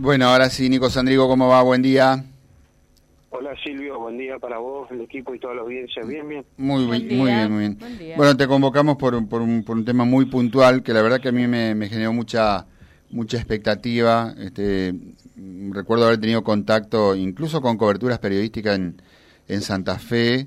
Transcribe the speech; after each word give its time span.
Bueno, 0.00 0.26
ahora 0.26 0.48
sí, 0.48 0.68
Nico 0.68 0.88
Sandrigo, 0.90 1.26
¿cómo 1.26 1.48
va? 1.48 1.60
Buen 1.60 1.82
día. 1.82 2.24
Hola 3.30 3.50
Silvio, 3.64 3.98
buen 3.98 4.16
día 4.16 4.38
para 4.38 4.58
vos, 4.58 4.88
el 4.92 5.00
equipo 5.00 5.34
y 5.34 5.40
toda 5.40 5.56
la 5.56 5.62
audiencia. 5.62 6.04
Bien, 6.04 6.28
bien. 6.28 6.44
Muy, 6.56 6.86
muy 6.86 7.00
bien, 7.00 7.52
muy 7.52 7.58
bien. 7.58 8.16
Bueno, 8.16 8.36
te 8.36 8.46
convocamos 8.46 8.96
por, 8.96 9.16
un, 9.16 9.28
por, 9.28 9.42
un, 9.42 9.84
tema 9.84 10.04
muy 10.04 10.26
puntual 10.26 10.84
que 10.84 10.92
la 10.92 11.02
verdad 11.02 11.20
que 11.20 11.30
a 11.30 11.32
mí 11.32 11.48
me, 11.48 11.74
generó 11.88 12.12
mucha 12.12 12.66
mucha 13.10 13.38
expectativa. 13.38 14.32
Este, 14.38 14.94
recuerdo 15.70 16.06
haber 16.06 16.20
tenido 16.20 16.44
contacto 16.44 17.16
incluso 17.16 17.60
con 17.60 17.76
coberturas 17.76 18.20
periodísticas 18.20 18.76
en, 18.76 19.02
en 19.48 19.62
Santa 19.62 19.98
Fe, 19.98 20.46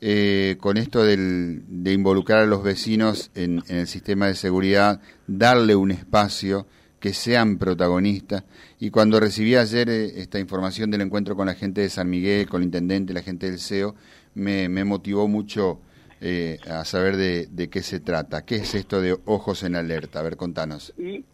eh, 0.00 0.56
con 0.58 0.78
esto 0.78 1.04
del, 1.04 1.64
de 1.68 1.92
involucrar 1.92 2.44
a 2.44 2.46
los 2.46 2.62
vecinos 2.62 3.30
en, 3.34 3.62
en 3.68 3.76
el 3.76 3.88
sistema 3.88 4.26
de 4.26 4.36
seguridad, 4.36 5.02
darle 5.26 5.76
un 5.76 5.90
espacio 5.90 6.66
que 7.06 7.12
sean 7.12 7.56
protagonistas. 7.56 8.42
Y 8.80 8.90
cuando 8.90 9.20
recibí 9.20 9.54
ayer 9.54 9.88
eh, 9.88 10.06
esta 10.16 10.40
información 10.40 10.90
del 10.90 11.02
encuentro 11.02 11.36
con 11.36 11.46
la 11.46 11.54
gente 11.54 11.82
de 11.82 11.88
San 11.88 12.10
Miguel, 12.10 12.48
con 12.48 12.62
el 12.62 12.64
intendente, 12.64 13.14
la 13.14 13.22
gente 13.22 13.48
del 13.48 13.60
CEO, 13.60 13.94
me, 14.34 14.68
me 14.68 14.82
motivó 14.82 15.28
mucho 15.28 15.78
eh, 16.20 16.58
a 16.68 16.84
saber 16.84 17.16
de, 17.16 17.46
de, 17.46 17.70
qué 17.70 17.82
se 17.82 18.00
trata. 18.00 18.44
¿Qué 18.44 18.56
es 18.56 18.74
esto 18.74 19.00
de 19.00 19.16
ojos 19.24 19.62
en 19.62 19.76
alerta? 19.76 20.18
A 20.18 20.24
ver, 20.24 20.36
contanos. 20.36 20.92
Y, 20.98 21.24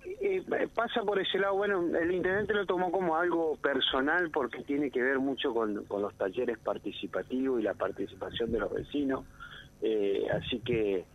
pasa 0.74 1.00
por 1.00 1.18
ese 1.18 1.38
lado, 1.38 1.54
bueno, 1.54 1.82
el 1.96 2.12
intendente 2.12 2.52
lo 2.52 2.66
tomó 2.66 2.92
como 2.92 3.16
algo 3.16 3.56
personal 3.56 4.30
porque 4.30 4.62
tiene 4.64 4.90
que 4.90 5.00
ver 5.00 5.20
mucho 5.20 5.54
con, 5.54 5.84
con 5.86 6.02
los 6.02 6.14
talleres 6.16 6.58
participativos 6.58 7.60
y 7.60 7.62
la 7.62 7.72
participación 7.72 8.52
de 8.52 8.58
los 8.58 8.70
vecinos. 8.74 9.24
Eh, 9.80 10.26
así 10.30 10.58
que 10.60 11.06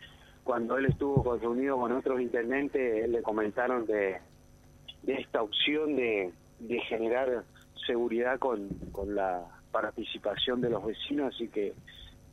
cuando 0.48 0.77
él 0.77 0.85
estuvo 0.85 1.37
reunido 1.37 1.77
con 1.77 1.91
otros 1.91 2.21
intendentes, 2.21 3.07
le 3.09 3.21
comentaron 3.21 3.85
de, 3.85 4.17
de 5.07 5.13
esta 5.16 5.41
opción 5.41 5.95
de, 5.95 6.31
de 6.59 6.79
generar 6.81 7.43
seguridad 7.88 8.38
con, 8.38 8.70
con 8.91 9.15
la 9.15 9.43
participación 9.71 10.62
de 10.62 10.70
los 10.70 10.85
vecinos, 10.85 11.34
así 11.34 11.48
que, 11.48 11.73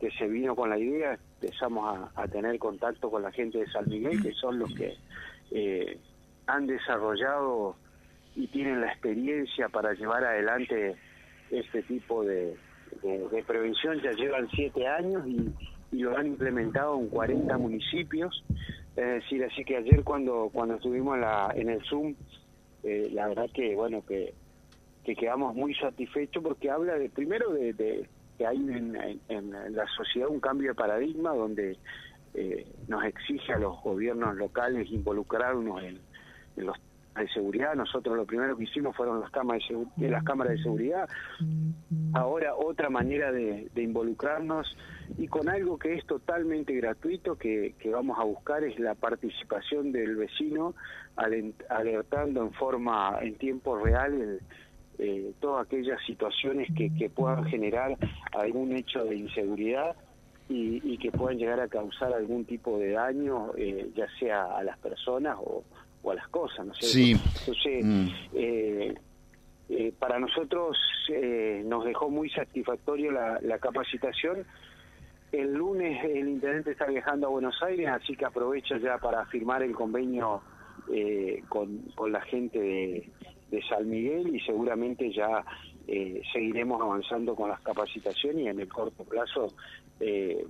que 0.01 0.11
se 0.11 0.27
vino 0.27 0.57
con 0.57 0.71
la 0.71 0.79
idea, 0.79 1.19
empezamos 1.41 2.11
a, 2.15 2.29
tener 2.29 2.59
contacto 2.59 3.11
con 3.11 3.23
la 3.23 3.31
gente 3.31 3.59
de 3.59 3.67
San 3.69 3.89
Miguel, 3.89 4.21
que 4.21 4.33
son 4.33 4.59
los 4.59 4.75
que 4.75 4.95
eh, 5.53 5.99
han 6.47 6.67
desarrollado 6.67 7.77
y 8.35 8.49
tienen 8.49 8.81
la 8.81 8.89
experiencia 8.89 9.69
para 9.69 9.93
llevar 9.93 10.25
adelante 10.25 10.97
este 11.51 11.83
tipo 11.85 12.25
de, 12.25 12.57
de, 13.03 13.45
prevención, 13.47 14.01
ya 14.01 14.11
llevan 14.11 14.49
siete 14.51 14.89
años 14.89 15.25
y, 15.29 15.53
y 15.93 15.99
lo 16.01 16.17
han 16.17 16.27
implementado 16.27 16.99
en 16.99 17.09
40 17.09 17.57
municipios, 17.57 18.45
es 18.97 19.07
decir, 19.07 19.45
así 19.45 19.65
que 19.65 19.77
ayer 19.77 20.03
cuando, 20.03 20.51
cuando 20.53 20.75
estuvimos 20.75 21.19
la, 21.19 21.53
en 21.55 21.71
el 21.71 21.85
Zoom, 21.85 22.15
eh, 22.85 23.09
la 23.13 23.29
verdad 23.29 23.49
que 23.53 23.75
bueno 23.75 24.05
que, 24.07 24.35
que 25.05 25.17
quedamos 25.17 25.55
muy 25.55 25.75
satisfechos 25.75 26.43
porque 26.43 26.71
habla 26.71 26.99
de 26.99 27.09
primero 27.09 27.51
de, 27.51 28.07
que 28.37 28.47
hay 28.47 28.57
en, 28.57 28.93
la 29.51 29.87
sociedad 29.97 30.29
un 30.29 30.41
cambio 30.41 30.69
de 30.71 30.75
paradigma 30.75 31.35
donde 31.35 31.79
eh, 32.35 32.67
nos 32.89 33.05
exige 33.05 33.53
a 33.53 33.59
los 33.59 33.81
gobiernos 33.83 34.37
locales 34.37 34.91
involucrarnos 34.91 35.83
en, 35.83 35.99
en 36.57 36.67
los 36.67 36.77
de 37.23 37.29
seguridad. 37.29 37.75
Nosotros 37.75 38.17
lo 38.17 38.25
primero 38.25 38.57
que 38.57 38.65
hicimos 38.65 38.97
fueron 38.97 39.21
las 39.21 39.31
cámaras 39.31 39.63
de, 39.97 40.09
las 40.09 40.25
cámaras 40.25 40.55
de 40.55 40.63
seguridad. 40.63 41.09
Ahora 42.13 42.55
otra 42.55 42.91
manera 42.91 43.33
de, 43.33 43.71
involucrarnos 43.77 44.77
y 45.19 45.29
con 45.29 45.49
algo 45.49 45.79
que 45.79 45.95
es 45.95 46.07
totalmente 46.07 46.75
gratuito 46.75 47.37
que, 47.37 47.75
vamos 47.93 48.19
a 48.19 48.25
buscar 48.25 48.65
es 48.65 48.79
la 48.79 48.95
participación 48.95 49.93
del 49.93 50.17
vecino 50.17 50.75
alertando 51.17 52.43
en 52.43 52.53
forma 52.53 53.19
en 53.21 53.37
tiempo 53.37 53.79
real 53.79 54.41
eh, 54.99 55.33
todas 55.41 55.67
aquellas 55.67 56.01
situaciones 56.07 56.69
que, 56.75 57.11
puedan 57.11 57.45
generar 57.45 57.97
algún 58.33 58.73
hecho 58.73 59.05
de 59.05 59.17
inseguridad 59.17 59.97
y, 60.49 60.99
que 60.99 61.11
puedan 61.11 61.39
llegar 61.39 61.61
a 61.61 61.69
causar 61.69 62.13
algún 62.13 62.45
tipo 62.45 62.79
de 62.79 62.93
daño, 62.93 63.53
eh, 63.57 63.91
ya 63.95 64.07
sea 64.19 64.57
a 64.57 64.63
las 64.63 64.79
personas 64.79 65.37
o, 65.41 65.65
o 66.05 66.11
a 66.11 66.15
las 66.15 66.29
cosas, 66.29 66.67
¿no 66.67 66.75
sé. 66.75 66.87
Sí. 66.87 67.13
Entonces, 67.13 67.85
mm. 67.85 68.09
eh, 68.35 68.95
eh, 69.71 69.93
para 69.99 70.19
nosotros 70.19 70.77
eh, 71.09 71.63
nos 71.65 71.85
dejó 71.85 72.11
muy 72.11 72.31
satisfactorio 72.31 73.11
la, 73.11 73.59
capacitación. 73.59 74.45
El 75.33 75.55
lunes 75.55 76.05
el 76.05 76.29
intendente 76.29 76.73
está 76.73 76.87
viajando 76.87 77.27
a 77.27 77.31
Buenos 77.31 77.61
Aires, 77.63 77.89
así 77.89 78.15
que 78.15 78.27
aprovecho 78.27 78.77
ya 78.77 78.99
para 78.99 79.25
firmar 79.27 79.63
el 79.63 79.75
convenio 79.75 80.43
con, 81.49 81.79
con 81.95 82.13
la 82.13 82.21
gente 82.21 82.61
de, 82.61 83.11
de 83.51 83.63
San 83.63 83.89
Miguel 83.89 84.37
y 84.37 84.41
seguramente 84.41 85.11
ya 85.11 85.43
seguiremos 86.33 86.81
avanzando 86.81 87.35
con 87.35 87.49
las 87.49 87.61
capacitaciones 87.63 88.45
y 88.45 88.49
en 88.49 88.61
el 88.61 88.69
corto 88.69 89.03
plazo 89.03 89.49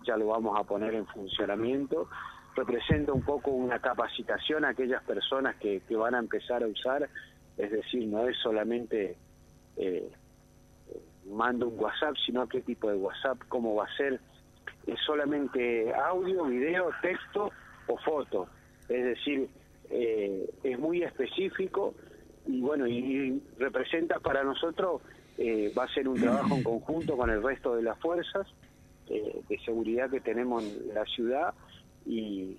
ya 0.05 0.17
lo 0.17 0.27
vamos 0.27 0.59
a 0.59 0.65
poner 0.65 0.95
en 0.95 1.07
funcionamiento 1.07 2.09
representa 2.55 3.13
un 3.13 3.23
poco 3.23 3.51
una 3.51 3.79
capacitación 3.81 4.65
a 4.65 4.71
aquellas 4.71 5.03
personas 5.05 5.57
que, 5.57 5.81
que 5.89 5.97
van 5.97 6.15
a 6.15 6.19
empezar 6.19 6.63
a 6.63 6.67
usar, 6.67 7.09
es 7.57 7.71
decir, 7.71 8.07
no 8.07 8.29
es 8.29 8.37
solamente 8.39 9.17
eh, 9.77 10.11
mando 11.27 11.69
un 11.69 11.79
WhatsApp, 11.79 12.15
sino 12.25 12.49
qué 12.49 12.61
tipo 12.61 12.89
de 12.89 12.97
WhatsApp, 12.97 13.39
cómo 13.49 13.75
va 13.75 13.85
a 13.85 13.97
ser, 13.97 14.21
es 14.87 14.99
solamente 15.07 15.93
audio, 15.95 16.45
video, 16.45 16.91
texto 17.03 17.51
o 17.87 17.97
foto, 17.99 18.49
es 18.89 19.05
decir, 19.05 19.49
eh, 19.91 20.51
es 20.63 20.79
muy 20.79 21.03
específico 21.03 21.95
y 22.47 22.61
bueno, 22.61 22.87
y, 22.87 23.43
representa 23.59 24.19
para 24.21 24.43
nosotros, 24.43 25.03
eh, 25.39 25.73
va 25.77 25.85
a 25.85 25.95
ser 25.95 26.09
un 26.09 26.21
trabajo 26.21 26.55
en 26.55 26.63
conjunto 26.63 27.17
con 27.17 27.31
el 27.31 27.43
resto 27.43 27.75
de 27.75 27.83
las 27.83 27.99
fuerzas 27.99 28.47
eh, 29.09 29.43
de 29.49 29.59
seguridad 29.61 30.11
que 30.11 30.21
tenemos 30.21 30.63
en 30.63 30.95
la 30.95 31.05
ciudad 31.07 31.55
y, 32.07 32.59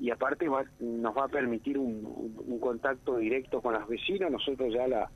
y 0.00 0.10
aparte 0.10 0.46
nos 0.80 1.16
va 1.16 1.24
a 1.24 1.28
permitir 1.28 1.78
un, 1.78 2.58
contacto 2.60 3.16
directo 3.16 3.60
con 3.60 3.74
los 3.74 3.88
vecinos. 3.88 4.30
Nosotros 4.30 4.72
ya 4.72 4.86
la, 4.86 5.10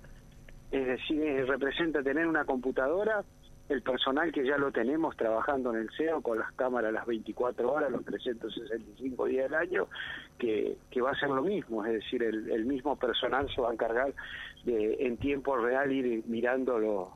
es 0.70 0.86
decir, 0.86 1.46
representa 1.46 2.02
tener 2.02 2.26
una 2.26 2.44
computadora, 2.44 3.24
el 3.68 3.82
personal 3.82 4.30
que 4.30 4.46
ya 4.46 4.58
lo 4.58 4.72
tenemos 4.72 5.16
trabajando 5.16 5.72
en 5.72 5.80
el 5.80 5.90
CEO 5.96 6.20
con 6.20 6.38
las 6.38 6.52
cámaras 6.52 6.92
las 6.92 7.06
24 7.06 7.72
horas, 7.72 7.90
los 7.90 8.04
365 8.04 9.24
días 9.26 9.50
del 9.50 9.58
año, 9.58 9.88
que, 10.38 10.76
que 10.90 11.00
va 11.00 11.12
a 11.12 11.18
ser 11.18 11.30
lo 11.30 11.42
mismo, 11.42 11.84
es 11.84 11.94
decir, 11.94 12.22
el, 12.22 12.50
el 12.50 12.66
mismo 12.66 12.96
personal 12.96 13.48
se 13.54 13.62
va 13.62 13.70
a 13.70 13.72
encargar 13.72 14.12
de 14.64 15.06
en 15.06 15.16
tiempo 15.16 15.56
real 15.56 15.90
ir 15.92 16.24
mirando 16.26 16.78
los 16.78 17.08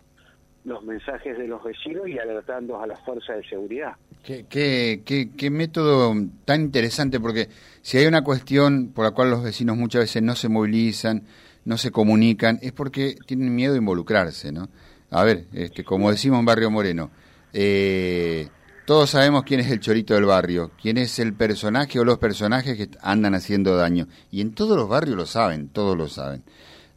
los 0.69 0.85
mensajes 0.85 1.37
de 1.37 1.49
los 1.49 1.63
vecinos 1.63 2.07
y 2.09 2.19
alertando 2.19 2.81
a 2.81 2.87
las 2.87 3.01
fuerzas 3.05 3.37
de 3.37 3.49
seguridad. 3.49 3.97
Qué, 4.23 4.47
qué, 4.49 5.31
qué, 5.37 5.51
método 5.51 6.15
tan 6.45 6.61
interesante, 6.61 7.19
porque 7.19 7.49
si 7.81 7.99
hay 7.99 8.07
una 8.07 8.23
cuestión 8.23 8.93
por 8.93 9.05
la 9.05 9.13
cual 9.13 9.31
los 9.31 9.43
vecinos 9.43 9.77
muchas 9.77 10.03
veces 10.03 10.23
no 10.23 10.35
se 10.35 10.49
movilizan, 10.49 11.23
no 11.65 11.79
se 11.79 11.91
comunican, 11.91 12.59
es 12.63 12.73
porque 12.73 13.17
tienen 13.27 13.55
miedo 13.55 13.73
de 13.73 13.79
involucrarse, 13.79 14.53
¿no? 14.53 14.69
A 15.11 15.25
ver, 15.25 15.47
este, 15.53 15.85
como 15.85 16.11
decimos 16.11 16.41
en 16.41 16.45
Barrio 16.45 16.71
Moreno, 16.71 17.11
eh, 17.53 18.49
todos 18.85 19.11
sabemos 19.11 19.45
quién 19.45 19.61
es 19.61 19.71
el 19.71 19.81
chorito 19.81 20.15
del 20.15 20.25
barrio, 20.25 20.71
quién 20.81 20.99
es 20.99 21.19
el 21.19 21.35
personaje 21.35 22.01
o 22.01 22.05
los 22.05 22.19
personajes 22.19 22.77
que 22.77 22.89
andan 23.03 23.35
haciendo 23.35 23.77
daño. 23.77 24.07
Y 24.31 24.41
en 24.41 24.55
todos 24.55 24.77
los 24.77 24.89
barrios 24.89 25.17
lo 25.17 25.27
saben, 25.27 25.69
todos 25.69 25.97
lo 25.97 26.09
saben. 26.09 26.43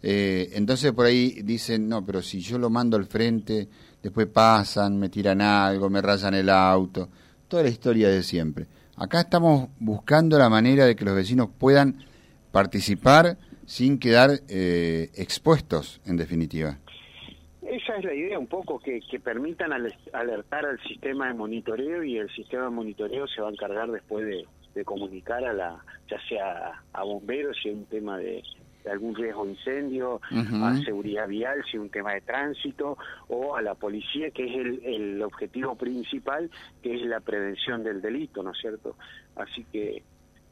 Eh, 0.04 0.50
entonces 0.54 0.92
por 0.94 1.06
ahí 1.06 1.42
dicen, 1.44 1.88
no, 1.88 2.06
pero 2.06 2.22
si 2.22 2.40
yo 2.40 2.58
lo 2.58 2.70
mando 2.70 2.98
al 2.98 3.06
frente, 3.06 3.68
después 4.02 4.28
pasan, 4.28 4.98
me 4.98 5.10
tiran 5.10 5.42
algo, 5.42 5.90
me 5.90 6.02
rayan 6.02 6.34
el 6.34 6.50
auto, 6.50 7.10
toda 7.48 7.64
la 7.64 7.70
historia 7.70 8.10
de 8.10 8.24
siempre. 8.24 8.66
Acá 8.96 9.22
estamos 9.22 9.70
buscando 9.80 10.38
la 10.38 10.50
manera 10.50 10.86
de 10.86 10.96
que 10.96 11.06
los 11.06 11.16
vecinos 11.16 11.50
puedan 11.58 12.04
participar 12.52 13.38
sin 13.66 14.00
quedar 14.00 14.32
eh, 14.50 15.10
expuestos, 15.16 16.02
en 16.06 16.18
definitiva. 16.18 16.78
Esa 17.62 17.96
es 17.96 18.04
la 18.04 18.14
idea 18.14 18.38
un 18.38 18.48
poco, 18.48 18.80
que, 18.80 19.02
permitan 19.24 19.72
alertar 19.72 20.66
al 20.66 20.82
sistema 20.84 21.28
de 21.28 21.36
monitoreo 21.36 22.04
y 22.04 22.18
el 22.18 22.30
sistema 22.32 22.66
de 22.66 22.70
monitoreo 22.72 23.28
se 23.28 23.42
va 23.42 23.48
a 23.48 23.52
encargar 23.52 23.90
después 23.90 24.26
de, 24.26 24.46
de 24.74 24.84
comunicar 24.84 25.46
a 25.46 25.54
la, 25.54 25.80
ya 26.10 26.18
sea 26.28 26.84
a 26.92 27.04
bomberos 27.04 27.56
si 27.62 27.70
es 27.70 27.76
un 27.76 27.86
tema 27.86 28.18
de, 28.18 28.44
de 28.84 28.92
algún 28.92 29.16
riesgo 29.16 29.46
de 29.46 29.52
incendio, 29.52 30.22
a 30.32 30.76
seguridad 30.84 31.28
vial, 31.28 31.64
si 31.70 31.78
un 31.78 31.90
tema 31.90 32.14
de 32.14 32.22
tránsito, 32.22 32.98
o 33.28 33.56
a 33.56 33.62
la 33.62 33.76
policía, 33.76 34.32
que 34.32 34.46
es 34.46 34.56
el, 34.56 34.86
el 34.86 35.22
objetivo 35.22 35.76
principal, 35.76 36.50
que 36.82 36.96
es 36.96 37.02
la 37.04 37.20
prevención 37.20 37.84
del 37.84 38.02
delito, 38.02 38.44
¿no 38.44 38.52
es 38.52 38.58
cierto? 38.60 38.96
Así 39.36 39.66
que 39.72 40.04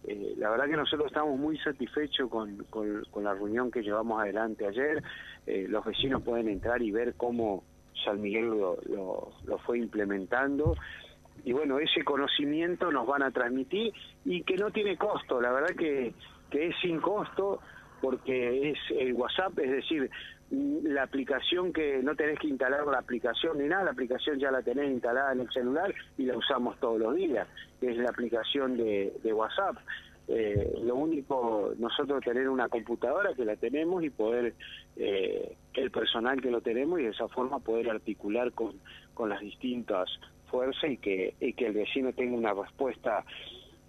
eh, 0.05 0.33
la 0.37 0.49
verdad 0.49 0.67
que 0.67 0.77
nosotros 0.77 1.07
estamos 1.07 1.37
muy 1.37 1.57
satisfechos 1.57 2.29
con, 2.29 2.65
con, 2.69 3.23
la 3.23 3.33
reunión 3.33 3.69
que 3.69 3.81
llevamos 3.81 4.21
adelante 4.21 4.65
ayer. 4.65 5.03
Eh, 5.45 5.65
los 5.67 5.83
vecinos 5.83 6.21
pueden 6.23 6.47
entrar 6.47 6.81
y 6.81 6.91
ver 6.91 7.15
cómo 7.15 7.63
San 8.05 8.21
Miguel 8.21 8.45
lo, 8.45 8.77
lo, 8.87 9.31
lo 9.45 9.57
fue 9.59 9.77
implementando 9.77 10.75
y 11.45 11.53
bueno, 11.53 11.79
ese 11.79 12.03
conocimiento 12.03 12.91
nos 12.91 13.07
van 13.07 13.23
a 13.23 13.31
transmitir 13.31 13.93
y 14.25 14.43
que 14.43 14.57
no 14.57 14.71
tiene 14.71 14.97
costo, 14.97 15.39
la 15.39 15.51
verdad 15.51 15.75
que, 15.75 16.13
que 16.49 16.67
es 16.67 16.75
sin 16.81 16.99
costo, 16.99 17.59
porque 18.01 18.71
es 18.71 18.77
el 18.97 19.13
WhatsApp, 19.13 19.57
es 19.59 19.71
decir, 19.71 20.09
la 20.51 21.03
aplicación 21.03 21.71
que 21.71 22.01
no 22.01 22.15
tenés 22.15 22.39
que 22.39 22.47
instalar 22.47 22.85
la 22.87 22.99
aplicación 22.99 23.59
ni 23.59 23.67
nada, 23.67 23.83
la 23.85 23.91
aplicación 23.91 24.39
ya 24.39 24.51
la 24.51 24.61
tenés 24.61 24.89
instalada 24.89 25.33
en 25.33 25.41
el 25.41 25.51
celular 25.51 25.93
y 26.17 26.23
la 26.23 26.37
usamos 26.37 26.79
todos 26.79 26.99
los 26.99 27.15
días, 27.15 27.47
es 27.81 27.97
la 27.97 28.09
aplicación 28.09 28.77
de, 28.77 29.33
WhatsApp. 29.33 29.77
Eh, 30.31 30.79
lo 30.83 30.95
único, 30.95 31.73
nosotros 31.79 32.23
tener 32.23 32.49
una 32.49 32.69
computadora 32.69 33.33
que 33.33 33.45
la 33.45 33.55
tenemos 33.55 34.03
y 34.03 34.11
poder, 34.11 34.53
eh, 34.95 35.55
el 35.73 35.91
personal 35.91 36.39
que 36.39 36.51
lo 36.51 36.61
tenemos 36.61 36.99
y 36.99 37.03
de 37.03 37.09
esa 37.09 37.27
forma 37.29 37.59
poder 37.59 37.89
articular 37.89 38.51
con, 38.51 38.75
con 39.15 39.29
las 39.29 39.39
distintas 39.39 40.07
fuerzas 40.49 40.91
y 40.91 40.97
que, 40.97 41.35
y 41.39 41.53
que 41.53 41.67
el 41.67 41.73
vecino 41.73 42.13
tenga 42.13 42.37
una 42.37 42.53
respuesta 42.53 43.23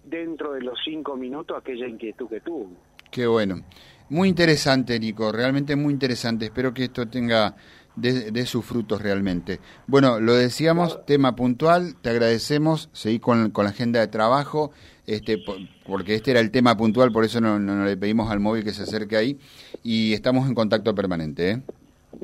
dentro 0.03 0.53
de 0.53 0.61
los 0.61 0.79
cinco 0.83 1.15
minutos 1.15 1.55
a 1.55 1.59
aquella 1.59 1.87
inquietud 1.87 2.27
que 2.27 2.41
tuvo. 2.41 2.71
Qué 3.11 3.27
bueno. 3.27 3.61
Muy 4.09 4.29
interesante, 4.29 4.99
Nico, 4.99 5.31
realmente 5.31 5.75
muy 5.75 5.93
interesante. 5.93 6.45
Espero 6.45 6.73
que 6.73 6.85
esto 6.85 7.07
tenga 7.07 7.55
de, 7.95 8.45
sus 8.45 8.65
frutos 8.65 9.01
realmente. 9.01 9.59
Bueno, 9.85 10.19
lo 10.19 10.33
decíamos, 10.33 11.05
tema 11.05 11.35
puntual, 11.35 11.95
te 12.01 12.09
agradecemos, 12.09 12.89
seguí 12.93 13.19
con, 13.19 13.51
la 13.55 13.69
agenda 13.69 13.99
de 13.99 14.07
trabajo, 14.07 14.71
este, 15.07 15.37
porque 15.85 16.15
este 16.15 16.31
era 16.31 16.39
el 16.39 16.51
tema 16.51 16.77
puntual, 16.77 17.11
por 17.11 17.25
eso 17.25 17.41
no, 17.41 17.59
le 17.85 17.97
pedimos 17.97 18.31
al 18.31 18.39
móvil 18.39 18.63
que 18.63 18.71
se 18.71 18.83
acerque 18.83 19.17
ahí, 19.17 19.37
y 19.83 20.13
estamos 20.13 20.47
en 20.47 20.55
contacto 20.55 20.95
permanente. 20.95 21.51
¿eh? 21.51 21.61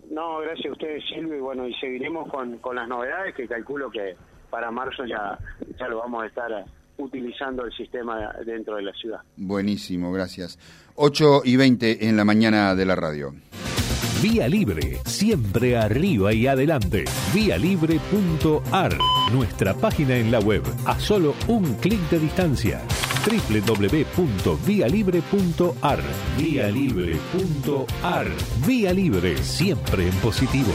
No, 0.10 0.40
gracias 0.40 0.68
a 0.68 0.72
ustedes, 0.72 1.04
Silvio, 1.10 1.36
y 1.36 1.42
bueno, 1.42 1.68
y 1.68 1.74
seguiremos 1.76 2.30
con, 2.30 2.60
con 2.60 2.78
las 2.78 2.88
novedades 2.88 3.36
que 3.36 3.48
calculo 3.48 3.90
que 3.90 4.16
para 4.50 4.72
marzo 4.72 5.06
ya, 5.06 5.38
ya 5.78 5.88
lo 5.90 6.00
vamos 6.00 6.24
a 6.24 6.28
estar 6.28 6.66
utilizando 6.98 7.66
el 7.66 7.74
sistema 7.74 8.34
dentro 8.46 8.76
de 8.76 8.84
la 8.84 8.94
ciudad. 8.94 9.22
Buenísimo, 9.36 10.12
gracias. 10.12 10.60
8 10.96 11.42
y 11.46 11.56
20 11.56 12.08
en 12.08 12.18
la 12.18 12.26
mañana 12.26 12.76
de 12.76 12.86
la 12.86 12.96
radio. 12.96 13.34
Vía 14.22 14.48
Libre, 14.48 15.00
siempre 15.06 15.76
arriba 15.78 16.34
y 16.34 16.48
adelante. 16.48 17.06
Vialibre.ar, 17.36 18.98
nuestra 19.32 19.76
página 19.76 20.18
en 20.18 20.32
la 20.32 20.40
web, 20.40 20.64
a 20.86 21.00
solo 21.00 21.36
un 21.48 21.76
clic 21.76 22.00
de 22.10 22.18
distancia. 22.20 22.82
www.vialibre.ar. 23.28 26.00
Vialibre.ar. 26.40 28.28
Vía 28.66 28.92
Libre, 28.92 29.38
siempre 29.38 30.08
en 30.08 30.16
positivo. 30.16 30.74